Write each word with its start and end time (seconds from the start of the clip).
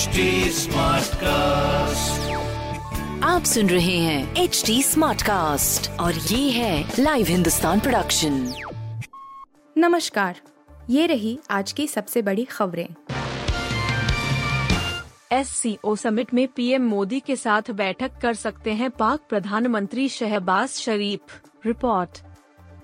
HD 0.00 0.06
cast 1.06 2.30
आप 3.24 3.44
सुन 3.44 3.66
रहे 3.66 3.98
हैं 3.98 4.36
एच 4.36 4.62
डी 4.66 4.82
स्मार्ट 4.82 5.22
कास्ट 5.22 5.90
और 5.90 6.14
ये 6.14 6.50
है 6.50 6.92
लाइव 6.98 7.26
हिंदुस्तान 7.26 7.80
प्रोडक्शन 7.80 8.52
नमस्कार 9.78 10.40
ये 10.90 11.06
रही 11.06 11.38
आज 11.50 11.72
की 11.72 11.86
सबसे 11.86 12.22
बड़ी 12.22 12.44
खबरें। 12.44 12.88
एस 15.32 15.48
सी 15.48 15.78
ओ 15.84 15.96
समिट 15.96 16.34
में 16.34 16.48
पीएम 16.48 16.82
मोदी 16.82 17.20
के 17.20 17.36
साथ 17.36 17.70
बैठक 17.70 18.10
कर 18.22 18.34
सकते 18.34 18.72
हैं 18.72 18.90
पाक 18.90 19.20
प्रधानमंत्री 19.28 20.08
शहबाज 20.08 20.68
शरीफ। 20.68 21.42
रिपोर्ट। 21.66 22.18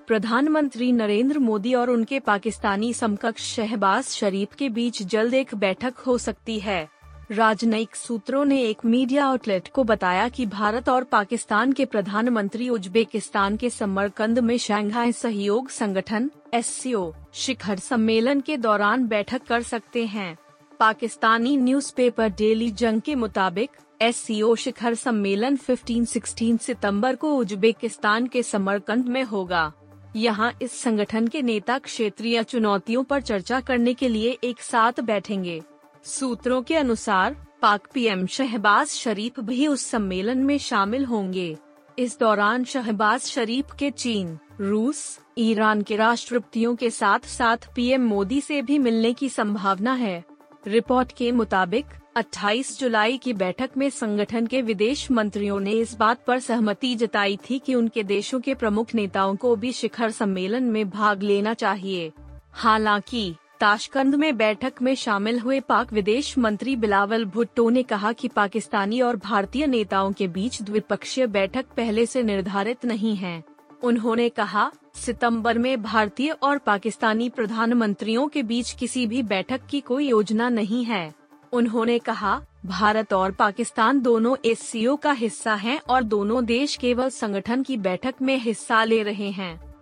प्रधानमंत्री 0.07 0.91
नरेंद्र 0.91 1.39
मोदी 1.39 1.73
और 1.73 1.89
उनके 1.89 2.19
पाकिस्तानी 2.19 2.93
समकक्ष 2.93 3.55
शहबाज 3.55 4.03
शरीफ 4.03 4.55
के 4.55 4.69
बीच 4.69 5.03
जल्द 5.03 5.33
एक 5.33 5.55
बैठक 5.55 5.93
हो 5.97 6.17
सकती 6.17 6.59
है। 6.59 6.96
राजनयिक 7.31 7.95
सूत्रों 7.95 8.45
ने 8.45 8.61
एक 8.61 8.85
मीडिया 8.85 9.25
आउटलेट 9.25 9.67
को 9.67 9.83
बताया 9.83 10.29
कि 10.29 10.45
भारत 10.45 10.89
और 10.89 11.03
पाकिस्तान 11.03 11.71
के 11.73 11.85
प्रधानमंत्री 11.85 12.69
उज्बेकिस्तान 12.69 13.57
के 13.57 13.69
समरकंद 13.69 14.39
में 14.39 14.57
शंघाई 14.57 15.11
सहयोग 15.11 15.69
संगठन, 15.69 16.31
एससीओ, 16.53 17.13
शिखर 17.33 17.79
सम्मेलन 17.79 18.41
के 18.41 18.57
दौरान 18.57 19.07
बैठक 19.07 19.43
कर 19.43 19.61
सकते 19.61 20.05
हैं। 20.05 20.37
पाकिस्तानी 20.79 21.57
न्यूज़पेपर 21.57 22.29
डेली 22.29 22.71
जंग 22.71 23.01
के 23.01 23.15
मुताबिक, 23.15 23.69
एससीओ 24.01 24.55
शिखर 24.55 24.93
सम्मेलन 24.93 25.55
15-16 25.55 26.57
सितंबर 26.57 27.15
को 27.15 27.35
उज्बेकिस्तान 27.35 28.27
के 28.27 28.43
समरकंद 28.43 29.05
में 29.05 29.23
होगा। 29.23 29.71
यहाँ 30.15 30.53
इस 30.61 30.81
संगठन 30.81 31.27
के 31.27 31.41
नेता 31.41 31.77
क्षेत्रीय 31.77 32.43
चुनौतियों 32.43 33.03
पर 33.03 33.21
चर्चा 33.21 33.59
करने 33.59 33.93
के 33.93 34.07
लिए 34.09 34.37
एक 34.43 34.61
साथ 34.61 34.99
बैठेंगे। 35.01 35.63
सूत्रों 36.07 36.61
के 36.61 36.75
अनुसार, 36.75 37.35
पाक 37.61 37.87
पीएम 37.93 38.25
शहबाज 38.25 38.87
शरीफ 38.87 39.39
भी 39.39 39.67
उस 39.67 39.85
सम्मेलन 39.85 40.37
में 40.37 40.57
शामिल 40.57 41.05
होंगे। 41.05 41.57
इस 41.99 42.19
दौरान 42.19 42.63
शहबाज 42.63 43.21
शरीफ 43.21 43.65
के 43.79 43.91
चीन, 43.91 44.37
रूस, 44.61 45.19
ईरान 45.37 45.81
के 45.81 45.95
राष्ट्रपतियों 45.95 46.75
के 46.75 46.89
साथ 46.89 47.19
साथ 47.19 47.57
पीएम 47.75 48.01
मोदी 48.01 48.41
से 48.41 48.61
भी 48.61 48.79
मिलने 48.79 49.13
की 49.13 49.29
संभावना 49.29 49.93
है। 49.93 50.23
रिपोर्ट 50.67 51.11
के 51.11 51.31
मुताबिक 51.31 51.85
28 52.15 52.79
जुलाई 52.79 53.17
की 53.17 53.33
बैठक 53.33 53.69
में 53.77 53.89
संगठन 53.89 54.47
के 54.47 54.61
विदेश 54.61 55.11
मंत्रियों 55.11 55.59
ने 55.59 55.71
इस 55.71 55.95
बात 55.95 56.25
पर 56.25 56.39
सहमति 56.39 56.95
जताई 56.95 57.39
थी 57.49 57.59
कि 57.59 57.75
उनके 57.75 58.03
देशों 58.03 58.39
के 58.39 58.53
प्रमुख 58.53 58.95
नेताओं 58.95 59.35
को 59.35 59.55
भी 59.55 59.71
शिखर 59.71 60.11
सम्मेलन 60.11 60.63
में 60.63 60.89
भाग 60.89 61.23
लेना 61.23 61.53
चाहिए। 61.53 62.11
हालाँकि 62.51 63.35
ताशकंद 63.59 64.15
में 64.15 64.37
बैठक 64.37 64.73
में 64.81 64.95
शामिल 64.95 65.39
हुए 65.39 65.59
पाक 65.59 65.93
विदेश 65.93 66.37
मंत्री 66.37 66.75
बिलावल 66.75 67.25
भुट्टो 67.25 67.69
ने 67.69 67.83
कहा 67.83 68.11
कि 68.11 68.27
पाकिस्तानी 68.27 69.01
और 69.01 69.15
भारतीय 69.15 69.67
नेताओं 69.67 70.11
के 70.11 70.27
बीच 70.27 70.61
द्विपक्षीय 70.61 71.27
बैठक 71.27 71.65
पहले 71.77 72.05
से 72.05 72.23
निर्धारित 72.23 72.85
नहीं 72.85 73.15
है। 73.15 73.43
उन्होंने 73.83 74.29
कहा, 74.29 74.71
सितंबर 74.95 75.57
में 75.57 75.81
भारतीय 75.81 76.31
और 76.31 76.57
पाकिस्तानी 76.57 77.29
प्रधानमंत्रियों 77.29 78.27
के 78.27 78.43
बीच 78.43 78.71
किसी 78.71 79.07
भी 79.07 79.23
बैठक 79.23 79.61
की 79.69 79.79
कोई 79.79 80.07
योजना 80.07 80.49
नहीं 80.49 80.85
है। 80.85 81.13
उन्होंने 81.53 81.99
कहा, 81.99 82.41
भारत 82.65 83.13
और 83.13 83.31
पाकिस्तान 83.31 84.01
दोनों 84.01 84.35
एससीओ 84.45 84.95
का 84.95 85.11
हिस्सा 85.11 85.55
हैं 85.55 85.79
और 85.89 86.03
दोनों 86.03 86.45
देश 86.45 86.75
केवल 86.75 87.09
संगठन 87.09 87.63
की 87.63 87.77
बैठक 87.77 88.15
में 88.21 88.37
हिस्सा 88.37 88.83
ले 88.83 89.03
रहे 89.03 89.29
हैं। 89.29 89.75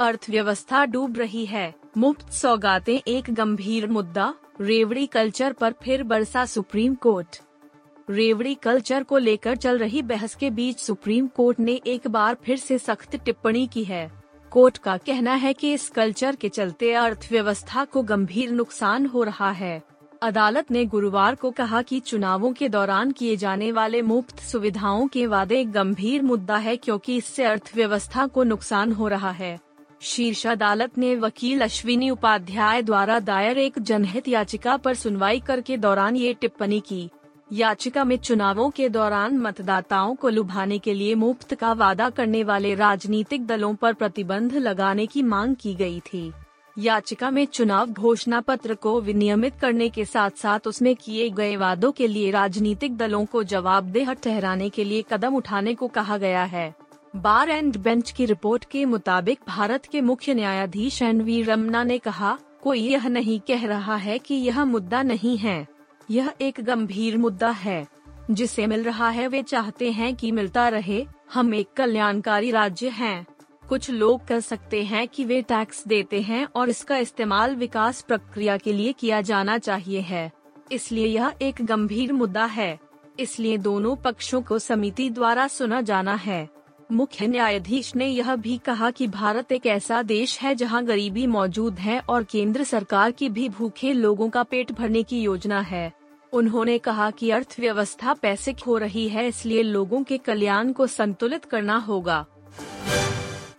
अर्थव्यवस्था 0.00 0.84
डूब 0.84 1.18
रही 1.18 1.46
है। 1.46 1.81
मुफ़्त 1.96 2.30
सौगातें, 2.32 3.00
एक 3.08 3.24
गंभीर 3.30 3.86
मुद्दा, 3.86 4.32
रेवड़ी 4.60 5.06
कल्चर 5.06 5.52
पर 5.52 5.72
फिर 5.82 6.02
बरसा 6.02 6.44
सुप्रीम 6.44 6.94
कोर्ट। 6.94 7.40
रेवड़ी 8.08 8.54
कल्चर 8.54 9.02
को 9.02 9.18
लेकर 9.18 9.56
चल 9.56 9.78
रही 9.78 10.00
बहस 10.02 10.34
के 10.34 10.50
बीच 10.50 10.78
सुप्रीम 10.78 11.26
कोर्ट 11.26 11.60
ने 11.60 11.72
एक 11.86 12.06
बार 12.08 12.36
फिर 12.44 12.56
से 12.56 12.78
सख्त 12.78 13.16
टिप्पणी 13.16 13.66
की 13.66 13.84
है। 13.84 14.10
कोर्ट 14.52 14.78
का 14.78 14.96
कहना 14.96 15.34
है 15.34 15.52
कि 15.52 15.72
इस 15.72 15.88
कल्चर 15.88 16.36
के 16.36 16.48
चलते 16.48 16.92
अर्थव्यवस्था 16.92 17.84
को 17.84 18.02
गंभीर 18.02 18.50
नुकसान 18.50 19.06
हो 19.06 19.22
रहा 19.22 19.50
है। 19.50 19.82
अदालत 20.22 20.70
ने 20.70 20.84
गुरुवार 20.84 21.34
को 21.34 21.50
कहा 21.50 21.82
कि 21.82 21.98
चुनावों 22.00 22.52
के 22.52 22.68
दौरान 22.68 23.10
किए 23.10 23.36
जाने 23.36 23.70
वाले 23.72 24.02
मुफ़्त 24.02 24.38
सुविधाओं 24.40 25.06
के 25.08 25.26
वादे 25.26 25.60
एक 25.60 25.72
गंभीर 25.72 26.22
मुद्दा 26.22 26.56
है 26.56 26.76
क्योंकि 26.76 27.16
इससे 27.16 27.44
अर्थव्यवस्था 27.44 28.26
को 28.26 28.44
नुकसान 28.44 28.92
हो 28.92 29.08
रहा 29.08 29.30
है। 29.30 29.58
शीर्ष 30.02 30.46
अदालत 30.46 30.96
ने 30.98 31.14
वकील 31.16 31.60
अश्विनी 31.60 32.08
उपाध्याय 32.10 32.82
द्वारा 32.82 33.18
दायर 33.20 33.58
एक 33.58 33.78
जनहित 33.78 34.28
याचिका 34.28 34.76
पर 34.76 34.94
सुनवाई 34.94 35.40
करके 35.40 35.76
दौरान 35.76 36.16
ये 36.16 36.32
टिप्पणी 36.34 36.80
की। 36.80 37.08
याचिका 37.50 38.04
में 38.04 38.16
चुनावों 38.16 38.68
के 38.70 38.88
दौरान 38.88 39.38
मतदाताओं 39.38 40.14
को 40.14 40.28
लुभाने 40.28 40.78
के 40.78 40.94
लिए 40.94 41.14
मुफ़्त 41.14 41.54
का 41.54 41.72
वादा 41.72 42.10
करने 42.10 42.42
वाले 42.44 42.74
राजनीतिक 42.74 43.46
दलों 43.46 43.74
पर 43.74 43.92
प्रतिबंध 43.92 44.54
लगाने 44.54 45.06
की 45.06 45.22
मांग 45.22 45.56
की 45.56 45.74
गई 45.74 46.00
थी। 46.00 46.32
याचिका 46.76 47.30
में 47.30 47.44
चुनाव 47.44 47.86
घोषणा 47.86 48.40
पत्र 48.40 48.74
को 48.74 49.00
विनियमित 49.00 49.56
करने 49.60 49.88
के 49.88 50.04
साथ 50.04 50.30
साथ 50.30 50.66
उसमें 50.66 50.94
किए 50.96 51.30
गए 51.30 51.56
वादों 51.56 51.92
के 51.92 52.06
लिए 52.06 52.30
राजनीतिक 52.30 52.96
दलों 52.96 53.24
को 53.24 53.42
जवाबदेह 53.44 54.12
ठहराने 54.14 54.68
के 54.68 54.84
लिए 54.84 55.04
कदम 55.12 55.34
उठाने 55.34 55.74
को 55.74 55.88
कहा 55.88 56.16
गया 56.16 56.44
है। 56.44 56.74
बार 57.16 57.50
एंड 57.50 57.76
बेंच 57.76 58.10
की 58.10 58.24
रिपोर्ट 58.24 58.64
के 58.64 58.84
मुताबिक 58.84 59.40
भारत 59.48 59.86
के 59.86 60.00
मुख्य 60.00 60.34
न्यायाधीश 60.34 61.02
एन 61.02 61.20
वी 61.20 61.42
रमना 61.42 61.84
ने 61.84 61.98
कहा, 61.98 62.38
कोई 62.62 62.80
यह 62.80 63.08
नहीं 63.08 63.40
कह 63.40 63.66
रहा 63.66 63.96
है 63.96 64.18
कि 64.18 64.34
यह 64.34 64.64
मुद्दा 64.64 65.02
नहीं 65.02 65.38
है। 65.38 65.68
यह 66.10 66.32
एक 66.40 66.60
गंभीर 66.60 67.18
मुद्दा 67.18 67.50
है। 67.50 67.88
जिसे 68.30 68.66
मिल 68.66 68.84
रहा 68.84 69.08
है 69.08 69.28
वे 69.28 69.42
चाहते 69.42 69.90
हैं 69.92 70.16
कि 70.16 70.32
मिलता 70.32 70.68
रहे। 70.68 71.06
हम 71.34 71.54
एक 71.54 71.68
कल्याणकारी 71.76 72.50
राज्य 72.50 72.88
हैं। 72.88 73.26
कुछ 73.68 73.90
लोग 73.90 74.26
कर 74.26 74.40
सकते 74.40 74.82
हैं 74.82 75.08
कि 75.08 75.24
वे 75.24 75.42
टैक्स 75.42 75.88
देते 75.88 76.20
हैं 76.20 76.48
और 76.56 76.68
इसका 76.68 76.96
इस्तेमाल 76.96 77.56
विकास 77.56 78.02
प्रक्रिया 78.02 78.56
के 78.56 78.72
लिए 78.72 78.92
किया 78.92 79.20
जाना 79.20 79.58
चाहिए 79.58 80.00
है। 80.00 80.32
इसलिए 80.72 81.06
यह 81.06 81.32
एक 81.42 81.54
गंभीर 81.62 82.12
मुद्दा 82.12 82.44
है। 82.44 82.80
इसलिए 83.20 83.58
दोनों 83.58 83.96
पक्षों 83.96 84.42
को 84.42 84.58
समिति 84.58 85.10
द्वारा 85.10 85.48
सुना 85.48 85.80
जाना 85.80 86.14
है। 86.14 86.61
मुख्य 86.92 87.26
न्यायाधीश 87.26 87.94
ने 87.96 88.06
यह 88.06 88.34
भी 88.36 88.56
कहा 88.58 88.90
कि 88.90 89.06
भारत 89.06 89.52
एक 89.52 89.66
ऐसा 89.66 90.02
देश 90.02 90.38
है 90.40 90.54
जहाँ 90.54 90.84
गरीबी 90.84 91.26
मौजूद 91.26 91.78
है 91.78 91.98
और 92.00 92.24
केंद्र 92.24 92.64
सरकार 92.64 93.10
की 93.10 93.28
भी 93.28 93.48
भूखे 93.48 93.92
लोगों 93.92 94.28
का 94.30 94.42
पेट 94.42 94.72
भरने 94.72 95.02
की 95.02 95.20
योजना 95.20 95.60
है। 95.60 95.92
उन्होंने 96.32 96.78
कहा 96.78 97.10
कि 97.10 97.30
अर्थव्यवस्था 97.30 98.14
पैसे 98.14 98.52
खो 98.52 98.76
रही 98.78 99.08
है, 99.08 99.26
इसलिए 99.28 99.62
लोगों 99.62 100.02
के 100.02 100.18
कल्याण 100.18 100.72
को 100.72 100.86
संतुलित 100.86 101.44
करना 101.44 101.76
होगा। 101.76 102.24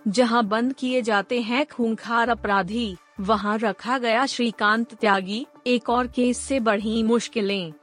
जहाँ 0.08 0.46
बंद 0.46 0.74
किए 0.74 1.02
जाते 1.02 1.42
हैं 1.42 1.66
खूंखार 1.66 2.30
अपराधी, 2.30 2.96
वहाँ 3.20 3.58
रखा 3.58 3.98
गया 3.98 4.26
श्रीकांत 4.26 4.94
त्यागी, 4.94 5.46
एक 5.68 5.90
और 5.90 6.08
केस 6.08 6.38
से 6.38 6.60
बढ़ी 6.60 7.04
मुश्किलें। 7.04 7.74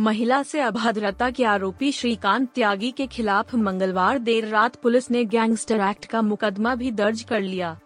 महिला 0.00 0.42
से 0.42 0.60
अभद्रता 0.60 1.30
के 1.30 1.44
आरोपी 1.44 1.92
श्रीकांत 1.92 2.48
त्यागी 2.54 2.90
के 2.90 3.06
खिलाफ 3.06 3.54
मंगलवार 3.54 4.18
देर 4.18 4.46
रात 4.48 4.76
पुलिस 4.76 5.10
ने 5.10 5.24
गैंगस्टर 5.24 5.80
एक्ट 5.80 6.04
का 6.04 6.22
मुकदमा 6.22 6.74
भी 6.74 6.90
दर्ज 6.90 7.22
कर 7.22 7.40
लिया। 7.40 7.78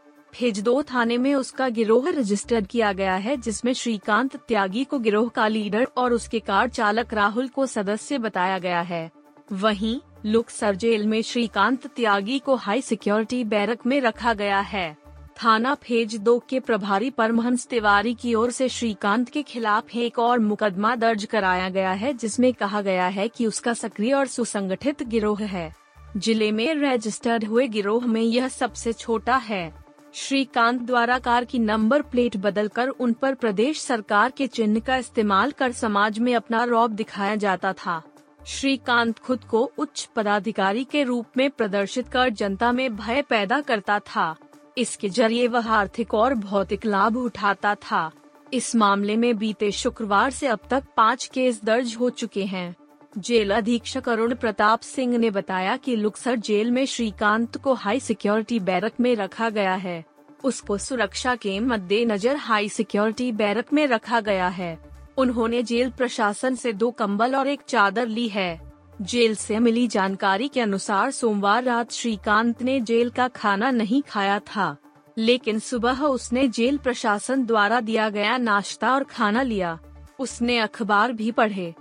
दो 0.42 0.82
थाने 0.82 1.18
में 1.18 1.34
उसका 1.34 1.68
गिरोह 1.68 2.08
रजिस्टर्ड 2.10 2.66
किया 2.66 2.92
गया 2.92 3.14
है, 3.14 3.36
जिसमें 3.36 3.72
श्रीकांत 3.72 4.36
त्यागी 4.36 4.84
को 4.84 4.98
गिरोह 4.98 5.28
का 5.28 5.48
लीडर 5.48 5.86
और 5.96 6.12
उसके 6.12 6.40
कार 6.40 6.68
चालक 6.68 7.14
राहुल 7.14 7.48
को 7.48 7.66
सदस्य 7.66 8.18
बताया 8.18 8.58
गया 8.58 8.80
है। 8.80 9.10
वहीं 9.52 10.00
लुक्सर 10.26 10.74
जेल 10.74 11.06
में 11.06 11.22
श्रीकांत 11.22 11.86
त्यागी 11.86 12.38
को 12.38 12.54
हाई 12.54 12.80
सिक्योरिटी 12.80 13.44
बैरक 13.44 13.86
में 13.86 14.00
रखा 14.00 14.34
गया 14.34 14.60
है। 14.60 15.03
थाना 15.36 15.74
फ़ेज़ 15.74 16.16
दो 16.18 16.38
के 16.48 16.58
प्रभारी 16.60 17.10
परमहंस 17.10 17.66
तिवारी 17.66 18.14
की 18.14 18.34
ओर 18.34 18.50
से 18.50 18.68
श्रीकांत 18.68 19.28
के 19.28 19.42
खिलाफ 19.42 19.94
एक 19.96 20.18
और 20.18 20.38
मुकदमा 20.38 20.94
दर्ज 20.96 21.24
कराया 21.24 21.68
गया 21.68 21.92
है, 21.92 22.12
जिसमें 22.12 22.52
कहा 22.54 22.80
गया 22.80 23.06
है 23.06 23.28
कि 23.28 23.46
उसका 23.46 23.72
सक्रिय 23.74 24.12
और 24.14 24.26
सुसंगठित 24.26 25.02
गिरोह 25.02 25.42
है। 25.42 25.72
ज़िले 26.16 26.50
में 26.52 26.74
रजिस्टर्ड 26.74 27.44
हुए 27.44 27.66
गिरोह 27.68 28.06
में 28.06 28.22
यह 28.22 28.48
सबसे 28.48 28.92
छोटा 28.92 29.36
है। 29.36 29.72
श्रीकांत 30.14 30.80
द्वारा 30.80 31.18
कार 31.18 31.44
की 31.44 31.58
नंबर 31.58 32.02
प्लेट 32.02 32.36
बदलकर 32.36 32.88
उन 32.88 33.12
पर 33.12 33.34
प्रदेश 33.34 33.80
सरकार 33.80 34.30
के 34.30 34.46
चिन्ह 34.46 34.80
का 34.80 34.96
इस्तेमाल 34.96 35.50
कर 35.50 35.72
समाज 35.72 36.18
में 36.18 36.34
अपना 36.34 36.64
रौब 36.64 36.90
दिखाया 36.90 37.34
जाता 37.36 37.72
था। 37.72 38.02
श्रीकांत 38.46 39.18
खुद 39.18 39.44
को 39.44 39.70
उच्च 39.78 40.08
पदाधिकारी 40.16 40.84
के 40.84 41.02
रूप 41.02 41.36
में 41.36 41.50
प्रदर्शित 41.50 42.08
कर 42.08 42.28
जनता 42.30 42.72
में 42.72 42.96
भय 42.96 43.22
पैदा 43.22 43.60
करता 43.60 43.98
था। 43.98 44.34
इसके 44.76 45.08
ज़रिए 45.08 45.48
वह 45.48 45.70
आर्थिक 45.70 46.14
और 46.14 46.34
भौतिक 46.34 46.86
लाभ 46.86 47.16
उठाता 47.16 47.74
था। 47.74 48.10
इस 48.54 48.76
मामले 48.76 49.16
में 49.16 49.36
बीते 49.38 49.70
शुक्रवार 49.72 50.30
से 50.30 50.46
अब 50.46 50.58
तक 50.70 50.84
पाँच 50.96 51.26
केस 51.26 51.60
दर्ज 51.64 51.96
हो 52.00 52.10
चुके 52.10 52.44
हैं। 52.44 52.74
जेल 53.18 53.54
अधीक्षक 53.54 54.08
अरुण 54.08 54.34
प्रताप 54.34 54.80
सिंह 54.80 55.18
ने 55.18 55.30
बताया 55.30 55.76
कि 55.76 55.96
लुक्सर 55.96 56.36
जेल 56.36 56.70
में 56.70 56.86
श्रीकांत 56.86 57.56
को 57.56 57.74
हाई 57.74 58.00
सिक्योरिटी 58.00 58.58
बैरक 58.60 58.92
में 59.00 59.16
रखा 59.16 59.50
गया 59.50 59.74
है। 59.74 60.04
उसको 60.44 60.78
सुरक्षा 60.78 61.34
के 61.34 61.60
मद्देनजर 61.60 62.36
हाई 62.36 62.68
सिक्योरिटी 62.68 63.32
बैरक 63.32 63.72
में 63.72 63.86
रखा 63.86 64.20
गया 64.20 64.48
है। 64.48 64.78
उन्होंने 65.16 65.62
जेल 65.62 65.90
प्रशासन 65.90 66.54
से 66.54 66.72
दो 66.72 66.90
कंबल 66.90 67.36
और 67.36 67.48
एक 67.48 67.60
चादर 67.68 68.06
ली 68.06 68.28
है। 68.28 68.73
जेल 69.02 69.34
से 69.34 69.58
मिली 69.58 69.86
जानकारी 69.86 70.48
के 70.48 70.60
अनुसार 70.60 71.10
सोमवार 71.10 71.62
रात 71.64 71.92
श्रीकांत 71.92 72.62
ने 72.62 72.78
जेल 72.80 73.08
का 73.10 73.26
खाना 73.28 73.70
नहीं 73.70 74.02
खाया 74.02 74.38
था, 74.38 74.76
लेकिन 75.16 75.58
सुबह 75.58 76.02
उसने 76.02 76.46
जेल 76.48 76.76
प्रशासन 76.76 77.44
द्वारा 77.46 77.80
दिया 77.80 78.08
गया 78.10 78.36
नाश्ता 78.36 78.92
और 78.94 79.04
खाना 79.04 79.42
लिया। 79.42 79.78
उसने 80.18 80.58
अखबार 80.58 81.12
भी 81.12 81.30
पढ़े। 81.30 81.74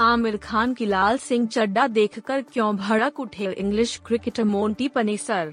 आमिर 0.00 0.36
खान 0.36 0.72
की 0.74 0.86
लाल 0.86 1.18
सिंह 1.18 1.46
चड्डा 1.46 1.86
देखकर 1.86 2.42
क्यों 2.42 2.74
भड़क 2.76 3.20
उठे 3.20 3.52
English 3.52 4.00
cricketer 4.06 4.44
Monty 4.44 4.88
Panesar? 4.88 5.52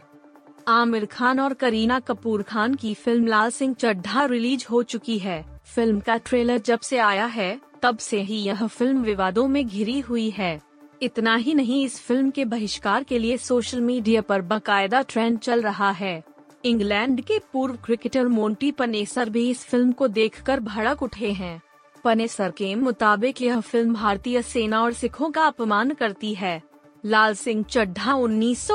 Aamir 0.67 1.05
Khan 1.05 1.39
और 1.39 1.53
करीना 1.53 1.99
कपूर 1.99 2.43
खान 2.43 2.75
की 2.75 2.93
फ़िल्म 2.93 3.27
लाल 3.27 3.49
सिंह 3.49 3.73
चड्ढा 3.73 4.25
रिलीज़ 4.25 4.65
हो 4.71 4.83
चुकी 4.83 5.17
है। 5.19 5.43
फ़िल्म 5.65 5.99
का 5.99 6.17
ट्रेलर 6.17 6.57
जब 6.57 6.79
से 6.79 6.97
आया 6.99 7.25
है 7.25 7.59
तब 7.83 7.97
से 7.97 8.21
ही 8.21 8.35
यह 8.35 8.65
फ़िल्म 8.67 9.01
विवादों 9.03 9.47
में 9.47 9.65
घिरी 9.67 9.99
हुई 9.99 10.29
है। 10.29 10.59
इतना 11.01 11.35
ही 11.35 11.53
नहीं, 11.53 11.83
इस 11.85 11.99
फ़िल्म 11.99 12.29
के 12.29 12.45
बहिष्कार 12.45 13.03
के 13.03 13.19
लिए 13.19 13.37
सोशल 13.37 13.81
मीडिया 13.81 14.21
पर 14.21 14.41
बाकायदा 14.41 15.01
ट्रेंड 15.01 15.39
चल 15.39 15.61
रहा 15.61 15.89
है। 15.91 16.23
इंग्लैंड 16.65 17.21
के 17.21 17.39
पूर्व 17.53 17.77
क्रिकेटर 17.85 18.27
मोंटी 18.27 18.71
पनेसर 18.71 19.29
भी 19.29 19.49
इस 19.49 19.63
फ़िल्म 19.65 19.91
को 19.91 20.07
देखकर 20.07 20.59
भड़क 20.59 21.01
उठे 21.03 21.31
हैं। 21.31 21.61
पनेसर 22.03 22.51
के 22.51 22.73
मुताबिक 22.75 23.41
यह 23.41 23.59
फ़िल्म 23.59 23.93
भारतीय 23.93 24.41
सेना 24.41 24.81
और 24.81 24.93
सिखों 24.93 25.29
का 25.31 25.43
अपमान 25.43 25.91
करती 25.91 26.33
है। 26.33 26.61
लाल 27.03 27.33
सिंह 27.33 27.63
चड्ढा 27.63 28.13
उन्नीस 28.13 28.67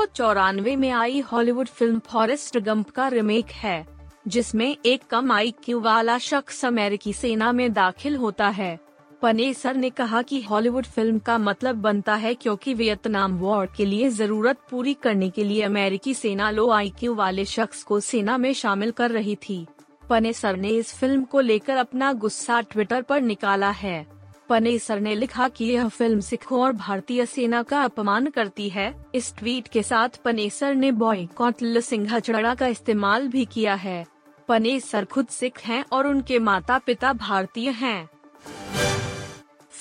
में 0.78 0.90
आई 0.90 1.20
हॉलीवुड 1.20 1.69
फ़िल्म 1.69 1.99
फॉरेस्ट 1.99 2.58
गंप 2.58 2.90
का 2.90 3.06
रिमेक 3.08 3.50
है, 3.52 3.87
जिसमें 4.28 4.76
एक 4.87 5.06
कम 5.11 5.32
आईक्यू 5.32 5.81
वाला 5.81 6.19
शख्स 6.19 6.64
अमेरिकी 6.64 7.12
सेना 7.12 7.52
में 7.52 7.72
दाखिल 7.72 8.16
होता 8.16 8.49
है। 8.49 8.78
पनेसर 9.22 9.74
ने 9.74 9.90
कहा 9.90 10.22
कि 10.22 10.40
हॉलीवुड 10.42 10.84
फ़िल्म 10.84 11.18
का 11.18 11.38
मतलब 11.38 11.76
बनता 11.76 12.14
है 12.14 12.34
क्योंकि 12.34 12.74
वियतनाम 12.74 13.38
वॉर 13.38 13.66
के 13.76 13.84
लिए 13.84 14.08
ज़रूरत 14.08 14.58
पूरी 14.70 14.94
करने 14.94 15.30
के 15.30 15.44
लिए 15.44 15.62
अमेरिकी 15.62 16.14
सेना 16.14 16.50
लो 16.50 16.70
आई 16.70 16.90
क्यू 16.90 17.14
वाले 17.14 17.44
शख्स 17.44 17.82
को 17.82 18.00
सेना 18.00 18.36
में 18.38 18.52
शामिल 18.52 18.90
कर 18.90 19.10
रही 19.10 19.36
थी। 19.36 19.66
पनेसर 20.08 20.56
ने 20.56 20.68
इस 20.68 20.94
फ़िल्म 20.94 21.24
को 21.24 21.40
लेकर 21.40 21.76
अपना 21.76 22.12
गुस्सा 22.12 22.60
ट्विटर 22.60 23.02
पर 23.02 23.20
निकाला 23.20 23.70
है। 23.70 24.06
पनेसर 24.48 25.00
ने 25.00 25.14
लिखा 25.14 25.48
कि 25.48 25.64
यह 25.64 25.88
फ़िल्म 25.88 26.20
सिखों 26.20 26.60
और 26.60 26.72
भारतीय 26.72 27.26
सेना 27.26 27.62
का 27.62 27.82
अपमान 27.82 28.26
करती 28.26 28.68
है। 28.68 28.94
इस 29.14 29.34
ट्वीट 29.36 29.68
के 29.68 29.82
साथ 29.82 30.08
पनेसर 30.24 30.74
ने 30.74 30.92
बॉयकॉट 30.92 31.80
सिंघचड़ा 31.80 32.54
का 32.54 32.66
इस्तेमाल 32.66 33.28
भी 33.28 33.44
किया 33.44 33.74
है। 33.74 34.06
पनेसर 34.48 35.04
खुद 35.04 35.26
सिख 35.26 35.60
हैं 35.60 35.84
और 35.92 36.06
उनके 36.06 36.38
माता 36.38 36.78
पिता 36.78 37.12
भारतीय 37.12 37.70
हैं। 37.70 38.08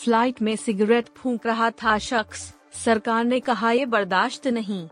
फ़्लाइट 0.08 0.42
में 0.42 0.56
सिगरेट 0.56 1.06
फूंक 1.16 1.46
रहा 1.46 1.70
था 1.72 1.98
शख्स। 1.98 2.54
सरकार 2.86 3.26
ने 3.26 3.40
कहा, 3.40 3.72
ये 3.72 3.86
बर्दाश्त 3.86 4.48
नहीं। 4.48 4.88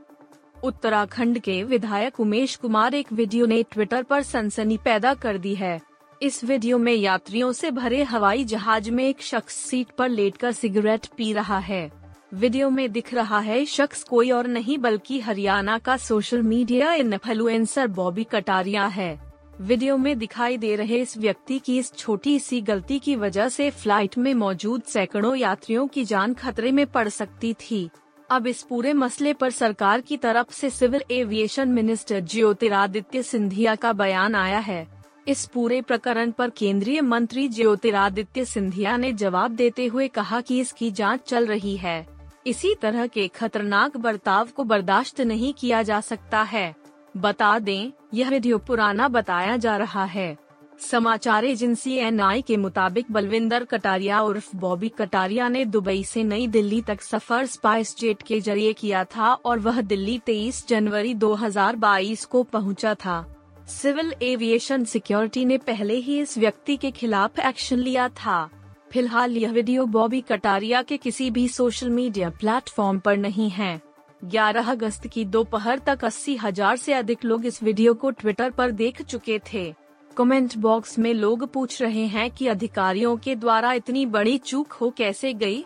उत्तराखंड 0.64 1.40
के 1.40 1.64
विधायक 1.64 2.20
उमेश 2.20 2.56
कुमार 2.56 2.94
एक 2.94 3.14
वीडियो 3.14 3.46
ने 3.46 3.64
ट्विटर 3.64 4.04
पर 4.04 4.22
सनसनी 4.22 4.78
पैदा 4.78 5.14
कर 5.14 5.38
दी 5.38 5.56
है। 5.56 5.82
इस 6.22 6.44
वीडियो 6.44 6.78
में 6.78 6.94
यात्रियों 6.94 7.52
से 7.52 7.72
भरे 7.72 8.04
हवाई 8.04 8.44
जहाज़ 8.44 8.92
में 8.92 9.04
एक 9.04 9.22
शख्स 9.22 9.54
सीट 9.54 9.88
पर 9.98 10.10
लेटकर 10.10 10.52
सिगरेट 10.52 11.06
पी 11.06 11.34
रहा 11.34 11.60
है। 11.60 11.92
वीडियो 12.34 12.70
में 12.70 12.92
दिख 12.92 13.14
रहा 13.14 13.40
है 13.40 13.66
शख्स 13.66 14.04
कोई 14.04 14.32
और 14.32 14.48
नहीं, 14.48 14.78
बल्कि 14.78 15.20
हरियाणा 15.20 15.78
का 15.78 15.98
social 15.98 16.42
media 16.42 16.94
influencer 16.94 17.88
Bobby 17.88 18.24
Kataria 18.24 18.86
है। 18.86 19.25
वीडियो 19.62 19.96
में 19.98 20.18
दिखाई 20.19 20.57
दे 20.57 20.75
रहे 20.75 20.98
इस 20.98 21.18
व्यक्ति 21.18 21.57
की 21.60 21.78
इस 21.78 21.92
छोटी 21.94 22.40
सी 22.40 22.60
गलती 22.62 22.98
की 23.00 23.16
वजह 23.16 23.50
से 23.50 23.69
फ़्लाइट 23.69 24.18
में 24.18 24.34
मौजूद 24.34 24.81
सैकड़ों 24.84 25.36
यात्रियों 25.36 25.88
की 25.88 26.04
जान 26.06 26.34
खतरे 26.34 26.72
में 26.72 26.86
पड़ 26.88 27.07
सकती 27.10 27.54
थी। 27.54 27.90
अब 28.30 28.48
इस 28.48 28.62
पूरे 28.62 28.94
मसले 28.94 29.34
पर 29.34 29.52
सरकार 29.52 30.02
की 30.02 30.18
तरफ़ 30.18 30.54
से 30.54 30.69
civil 30.69 31.04
aviation 31.12 31.69
minister 31.69 32.19
Jyotiraditya 32.19 33.24
Scindia 33.24 33.75
का 33.75 33.94
बयान 33.94 34.36
आया 34.36 34.60
है। 34.60 34.88
इस 35.28 35.46
पूरे 35.46 35.81
प्रकरण 35.81 36.31
पर 36.31 36.50
केंद्रीय 36.50 37.02
मंत्री 37.02 37.48
ज्योतिरादित्य 37.48 38.46
सिंधिया 38.46 38.98
ने 38.98 39.13
जवाब 39.13 39.52
देते 39.52 39.86
हुए 39.86 40.07
कहा 40.07 40.42
कि 40.42 40.60
इसकी 40.60 40.92
जाँच 40.92 41.28
चल 41.28 41.46
रही 41.46 41.78
है। 41.78 42.06
इसी 42.48 42.75
तरह 42.75 43.07
के 43.07 43.28
खतरनाक 43.28 43.98
बर्ताव 43.98 44.48
को 44.48 44.63
बर्दाश्त 44.63 45.22
नहीं 45.22 45.54
किया 45.54 45.81
जा 45.84 46.02
सकता 46.02 46.42
है। 46.42 46.74
बता 47.18 47.60
दें, 47.60 47.92
यह 48.14 48.30
वीडियो 48.30 48.58
पुराना 48.58 49.08
बताया 49.08 49.58
जा 49.58 49.76
रहा 49.78 50.04
है। 50.06 50.38
समाचार 50.80 51.46
एजेंसी 51.46 51.94
एन 51.94 52.20
के 52.42 52.58
मुताबिक 52.58 53.12
बलविंदर 53.12 53.64
कटारिया 53.64 54.22
उर्फ़ 54.22 54.56
बॉबी 54.56 54.90
कटारिया 54.90 55.48
ने 55.50 55.64
दुबई 55.66 56.04
से 56.04 56.24
नई 56.24 56.48
दिल्ली 56.48 56.82
तक 56.82 57.02
सफ़र 57.02 57.46
स्पाइस 57.46 57.96
जेट 57.98 58.22
के 58.22 58.40
ज़रिए 58.40 58.74
किया 58.74 59.04
था 59.06 59.34
और 59.34 59.60
वह 59.60 59.82
दिल्ली 59.82 60.20
23 60.20 60.68
जनवरी 60.68 61.14
2022 61.16 62.26
को 62.26 62.44
पहुँचा 62.44 62.94
था। 62.96 63.26
सिविल 63.68 64.14
एविएशन 64.22 64.84
सिक्योरिटी 64.84 65.46
ने 65.46 65.58
पहले 65.58 65.96
ही 65.96 66.20
इस 66.20 66.38
व्यक्ति 66.38 66.78
के 66.78 66.92
खिलाफ 66.92 67.40
एक्शन 67.40 67.78
लिया 67.78 68.10
था। 68.10 68.50
फ़िलहाल 68.92 69.38
यह 69.38 69.52
वीडियो 69.52 69.86
बॉबी 69.86 70.22
कटारिया 70.22 70.82
के 70.82 70.98
किसी 70.98 71.32
भी 71.32 71.48
सोशल 71.48 71.90
मीडिया 71.90 72.30
प्लेटफॉर्म 72.30 73.00
पर 73.00 73.18
नहीं 73.18 73.50
है। 73.50 73.82
11 74.31 74.69
अगस्त 74.69 75.07
की 75.07 75.25
दोपहर 75.25 75.80
तक 75.80 76.06
अस्सी 76.06 76.36
हज़ार 76.36 76.74
ऐसी 76.74 76.92
अधिक 76.92 77.25
लोग 77.25 77.45
इस 77.45 77.63
वीडियो 77.63 77.94
को 77.94 78.12
ट्विटर 78.12 78.50
पर 78.50 78.72
देख 78.72 79.01
चुके 79.01 79.39
थे 79.54 79.74
कमेंट 80.18 80.57
बॉक्स 80.57 81.00
में 81.00 81.13
लोग 81.13 81.54
पूछ 81.54 81.81
रहे 81.81 82.06
हैं 82.06 82.31
कि 82.31 82.48
अधिकारियों 82.48 83.18
के 83.18 83.36
द्वारा 83.36 83.74
इतनी 83.74 84.06
बड़ी 84.06 84.38
चूक 84.38 84.72
हो 84.72 84.89
कैसे 84.89 85.33
गई? 85.33 85.66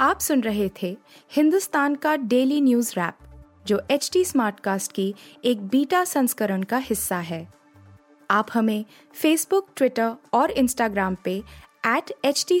आप 0.00 0.18
सुन 0.20 0.40
रहे 0.40 0.70
थे 0.82 0.98
हिंदुस्तान 1.32 1.94
का 1.94 2.16
डेली 2.16 2.60
न्यूज़ 2.60 2.92
रैप, 2.98 3.14
जो 3.66 3.82
एच 3.90 4.10
टी 4.12 4.24
स्मार्टकास्ट 4.24 4.92
की 4.92 5.14
एक 5.44 5.66
बीटा 5.66 6.04
संस्करण 6.04 6.62
का 6.62 6.76
हिस्सा 6.76 7.18
है 7.18 7.52
आप 8.30 8.46
हमें 8.54 8.84
फेसबुक 9.12 9.68
ट्विटर 9.76 10.12
और 10.32 10.50
इंस्टाग्राम 10.50 11.16
पे 11.24 11.42
एट 11.86 12.12
एच 12.24 12.46
टी 12.48 12.60